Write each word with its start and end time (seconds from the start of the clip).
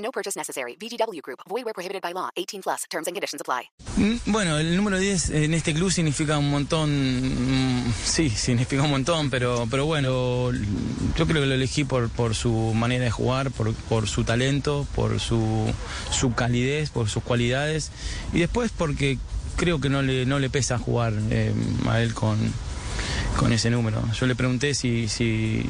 No 0.00 0.10
purchase 0.10 0.36
necessary. 0.38 0.76
VGW 0.80 1.20
Group. 1.22 1.40
Void 1.48 1.64
where 1.64 1.74
prohibited 1.74 2.02
by 2.02 2.12
law. 2.12 2.30
18 2.36 2.62
plus. 2.62 2.84
Terms 2.90 3.06
and 3.06 3.14
conditions 3.14 3.40
apply. 3.40 3.70
Mm, 3.96 4.16
Bueno, 4.32 4.58
el 4.58 4.76
número 4.76 4.98
10 4.98 5.30
en 5.30 5.54
este 5.54 5.74
club 5.74 5.90
significa 5.90 6.38
un 6.38 6.50
montón, 6.50 6.88
mm, 6.90 7.92
sí, 8.04 8.30
significa 8.30 8.82
un 8.82 8.90
montón, 8.90 9.28
pero, 9.30 9.66
pero 9.70 9.84
bueno, 9.86 10.52
yo 10.52 11.26
creo 11.26 11.26
que 11.26 11.34
lo 11.34 11.42
elegí 11.54 11.84
por, 11.84 12.08
por 12.08 12.34
su 12.34 12.50
manera 12.74 13.04
de 13.04 13.10
jugar, 13.10 13.50
por, 13.50 13.74
por 13.74 14.08
su 14.08 14.24
talento, 14.24 14.86
por 14.94 15.20
su, 15.20 15.72
su 16.10 16.34
calidez, 16.34 16.90
por 16.90 17.08
sus 17.08 17.22
cualidades 17.22 17.90
y 18.32 18.40
después 18.40 18.70
porque 18.76 19.18
creo 19.56 19.80
que 19.80 19.90
no 19.90 20.00
le, 20.02 20.24
no 20.26 20.38
le 20.38 20.48
pesa 20.48 20.78
jugar 20.78 21.12
eh, 21.30 21.52
a 21.88 22.00
él 22.00 22.14
con, 22.14 22.38
con 23.36 23.52
ese 23.52 23.70
número. 23.70 24.02
Yo 24.12 24.26
le 24.26 24.34
pregunté 24.34 24.74
si, 24.74 25.08
si, 25.08 25.64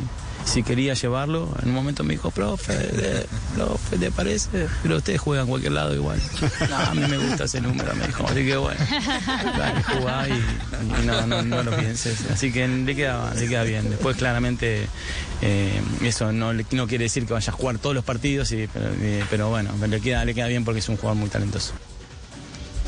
si 0.45 0.63
quería 0.63 0.95
llevarlo. 0.95 1.49
En 1.63 1.69
un 1.69 1.75
momento 1.75 2.05
me 2.05 2.15
dijo, 2.15 2.31
profe, 2.31 3.27
profe, 3.55 3.99
¿te 3.99 4.11
parece? 4.11 4.67
Pero 4.83 4.97
ustedes 4.97 5.21
juegan 5.21 5.45
a 5.47 5.49
cualquier 5.49 5.73
lado 5.73 5.95
igual. 5.95 6.21
A 6.75 6.95
mí 6.95 7.03
me 7.09 7.19
gusta 7.19 7.45
ese 7.45 7.61
número, 7.61 7.95
me 7.95 8.07
dijo. 8.07 8.27
Así 8.27 8.45
que 8.45 8.57
bueno, 8.57 8.81
dale, 9.59 9.83
jugá 9.83 10.29
y, 10.29 11.07
no, 11.07 11.27
no, 11.27 11.43
no 11.43 11.63
lo 11.63 11.77
pienses. 11.77 12.31
Así 12.31 12.53
que 12.53 12.67
le 12.67 12.97
queda, 12.97 13.33
le 13.35 13.49
queda 13.49 13.63
bien. 13.63 13.89
Después 13.91 14.17
claramente 14.17 14.87
eh, 15.43 15.81
eso 16.03 16.33
no, 16.33 16.53
no 16.53 16.87
quiere 16.87 17.05
decir 17.05 17.27
que 17.27 17.33
vaya 17.33 17.53
a 17.53 17.57
jugar 17.57 17.79
todos 17.79 17.95
los 17.95 18.05
partidos, 18.05 18.51
pero, 18.51 18.91
eh, 19.01 19.25
pero 19.31 19.49
bueno, 19.49 19.71
le 19.87 20.01
queda, 20.01 20.25
le 20.25 20.35
queda 20.35 20.49
bien 20.49 20.65
porque 20.65 20.81
es 20.81 20.89
un 20.89 20.97
jugador 20.97 21.17
muy 21.17 21.29
talentoso. 21.29 21.73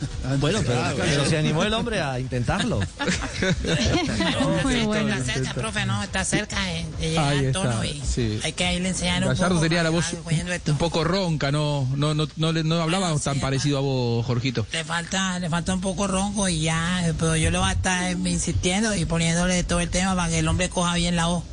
Bueno, 0.40 0.58
pero, 0.66 0.82
pero 0.96 1.24
se 1.24 1.38
animó 1.38 1.62
el 1.62 1.72
hombre 1.72 2.00
a 2.00 2.18
intentarlo. 2.18 2.80
Muy 4.64 4.80
bueno. 4.82 5.14
Está 5.14 5.34
cerca, 5.34 5.54
profe, 5.54 5.86
no, 5.86 6.02
está 6.02 6.24
cerca 6.24 6.62
de, 6.64 6.84
de 6.98 7.08
llegar 7.10 7.24
Ahí 7.32 7.38
al 7.38 7.44
está, 7.46 7.62
tono 7.62 7.84
y 7.84 8.02
sí. 8.04 8.40
hay 8.42 8.52
que 8.52 8.74
irle 8.74 8.88
enseñando 8.88 9.28
un 9.28 9.34
Gallardo 9.34 9.54
poco. 9.56 9.62
tenía 9.68 9.82
la 9.82 9.90
voz 9.90 10.06
cogiendo 10.24 10.52
esto. 10.52 10.72
un 10.72 10.78
poco 10.78 11.04
ronca, 11.04 11.52
no, 11.52 11.88
no, 11.96 12.14
no, 12.14 12.26
no, 12.36 12.52
le- 12.52 12.64
no 12.64 12.80
hablaba 12.82 13.06
Bueno, 13.06 13.18
sí, 13.18 13.24
tan 13.24 13.40
parecido 13.40 13.78
a 13.78 13.80
vos, 13.80 14.26
Jorgito. 14.26 14.66
Le 14.72 14.84
falta, 14.84 15.38
le 15.38 15.48
falta 15.48 15.72
un 15.74 15.80
poco 15.80 16.06
ronco 16.06 16.48
y 16.48 16.62
ya, 16.62 17.02
pero 17.18 17.36
yo 17.36 17.50
le 17.50 17.58
voy 17.58 17.68
a 17.68 17.72
estar 17.72 18.10
insistiendo 18.12 18.94
y 18.94 19.04
poniéndole 19.04 19.62
todo 19.64 19.80
el 19.80 19.90
tema 19.90 20.14
para 20.16 20.28
que 20.28 20.40
el 20.40 20.48
hombre 20.48 20.68
coja 20.68 20.94
bien 20.94 21.16
la 21.16 21.26
voz. 21.26 21.44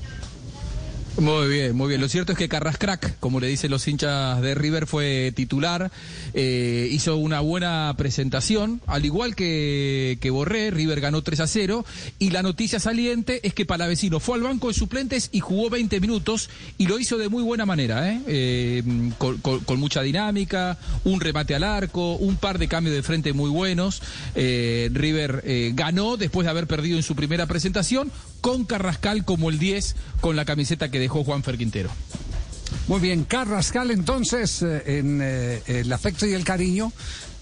Muy 1.24 1.48
bien, 1.48 1.74
muy 1.74 1.88
bien. 1.88 2.02
Lo 2.02 2.10
cierto 2.10 2.34
es 2.34 2.38
que 2.38 2.50
Carrascrack, 2.50 3.18
como 3.22 3.40
le 3.40 3.48
dicen 3.48 3.72
los 3.72 3.88
hinchas 3.88 4.42
de 4.42 4.56
River, 4.56 4.88
fue 4.88 5.32
titular, 5.34 5.90
eh, 6.34 6.90
hizo 6.92 7.16
una 7.16 7.40
buena 7.40 7.94
presentación, 7.98 8.82
al 8.88 9.06
igual 9.06 9.34
que, 9.34 10.18
que 10.20 10.30
Borré, 10.32 10.70
River 10.70 11.00
ganó 11.00 11.22
3 11.22 11.40
a 11.40 11.48
0, 11.48 11.86
y 12.20 12.32
la 12.32 12.44
noticia 12.44 12.78
saliente 12.78 13.40
es 13.48 13.54
que 13.54 13.66
Palavecino 13.66 14.20
fue 14.20 14.36
al 14.36 14.44
banco 14.44 14.68
de 14.68 14.74
suplentes 14.74 15.30
y 15.32 15.40
jugó 15.40 15.70
20 15.70 16.02
minutos, 16.02 16.50
y 16.78 16.88
lo 16.88 17.00
hizo 17.00 17.18
de 17.18 17.30
muy 17.30 17.42
buena 17.42 17.66
manera, 17.66 18.12
¿eh? 18.12 18.20
Eh, 18.28 18.84
con, 19.18 19.38
con- 19.38 19.62
con 19.62 19.80
mucha 19.80 20.02
dinámica, 20.02 20.78
un 21.06 21.22
remate 21.22 21.56
al 21.56 21.64
arco, 21.64 22.16
un 22.16 22.36
par 22.36 22.60
de 22.60 22.68
cambios 22.68 22.98
de 22.98 23.02
frente 23.02 23.32
muy 23.32 23.50
buenos. 23.50 24.02
Eh, 24.36 24.90
River 24.92 25.42
eh, 25.46 25.72
ganó 25.74 26.18
después 26.18 26.44
de 26.44 26.52
haber 26.52 26.68
perdido 26.68 26.98
en 26.98 27.04
su 27.04 27.16
primera 27.16 27.46
presentación, 27.46 28.12
con 28.44 28.66
Carrascal 28.66 29.24
como 29.24 29.50
el 29.50 29.58
10, 29.58 29.96
con 30.20 30.36
la 30.36 30.44
camiseta 30.44 30.92
que 30.92 31.00
dejó 31.00 31.24
Juan 31.24 31.42
Quintero. 31.42 31.90
Muy 32.88 33.00
bien, 33.00 33.24
Carrascal 33.24 33.90
entonces 33.90 34.62
eh, 34.62 35.00
en 35.00 35.22
eh, 35.24 35.62
el 35.68 35.94
afecto 35.94 36.26
y 36.26 36.34
el 36.34 36.44
cariño 36.44 36.92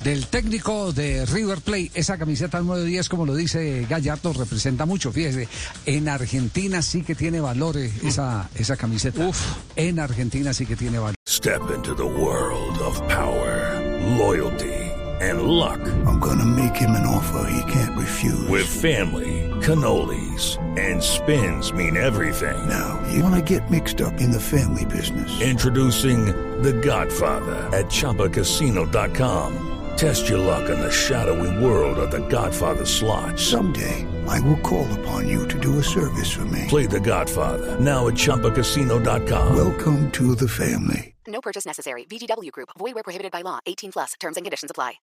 del 0.04 0.28
técnico 0.28 0.94
de 0.94 1.26
River 1.26 1.62
Plate. 1.62 1.90
Esa 1.96 2.20
camiseta 2.20 2.60
número 2.60 2.84
10, 2.84 3.10
como 3.10 3.26
lo 3.26 3.34
dice 3.34 3.88
Gallardo, 3.90 4.32
representa 4.34 4.86
mucho. 4.86 5.12
Fíjese, 5.12 5.48
en 5.88 6.08
Argentina 6.08 6.84
sí 6.84 7.02
que 7.02 7.16
tiene 7.16 7.40
valor 7.40 7.78
eh, 7.78 7.92
esa, 8.04 8.48
esa 8.54 8.78
camiseta. 8.78 9.26
Uf. 9.26 9.40
En 9.76 10.00
Argentina 10.00 10.54
sí 10.54 10.68
que 10.68 10.76
tiene 10.76 11.00
valor. 11.00 11.16
Step 11.28 11.62
into 11.76 11.96
the 11.96 12.04
world 12.04 12.78
of 12.80 13.00
power, 13.08 13.82
loyalty, 14.20 14.72
and 15.20 15.42
luck. 15.42 15.80
I'm 16.06 16.20
gonna 16.20 16.46
make 16.46 16.76
him 16.76 16.92
an 16.92 17.08
offer 17.08 17.50
he 17.50 17.72
can't 17.72 17.98
refuse. 17.98 18.48
With 18.48 18.68
family, 18.68 19.50
cannolis, 19.62 20.60
and 20.80 21.04
spins 21.04 21.72
mean 21.74 21.98
everything. 21.98 22.68
Now, 22.68 23.00
you 23.12 23.24
wanna 23.24 23.42
get 23.42 23.70
mixed 23.70 24.02
up 24.02 24.20
in 24.20 24.32
the 24.32 24.40
family 24.40 24.86
business. 24.86 25.42
Introducing 25.42 26.26
The 26.64 26.74
Godfather 26.74 27.70
at 27.78 27.86
ChumbaCasino.com. 27.86 29.68
Test 29.98 30.30
your 30.30 30.40
luck 30.40 30.70
in 30.70 30.80
the 30.80 30.92
shadowy 30.92 31.64
world 31.64 31.98
of 32.00 32.12
The 32.12 32.26
Godfather 32.28 32.86
slot. 32.86 33.40
Someday, 33.40 34.06
I 34.28 34.40
will 34.42 34.60
call 34.60 34.92
upon 35.00 35.28
you 35.28 35.48
to 35.48 35.60
do 35.60 35.80
a 35.80 35.84
service 35.84 36.32
for 36.32 36.46
me. 36.46 36.66
Play 36.68 36.88
The 36.88 37.00
Godfather 37.00 37.80
now 37.80 38.08
at 38.08 38.16
ChumbaCasino.com. 38.16 39.56
Welcome 39.56 40.12
to 40.12 40.36
the 40.36 40.48
family. 40.48 41.16
No 41.28 41.42
purchase 41.42 41.66
necessary. 41.66 42.06
VGW 42.06 42.52
Group. 42.52 42.70
Void 42.78 42.96
where 42.96 43.04
prohibited 43.04 43.32
by 43.32 43.42
law. 43.42 43.60
18 43.66 43.92
plus. 43.92 44.14
Terms 44.20 44.38
and 44.38 44.46
conditions 44.46 44.72
apply. 44.72 45.00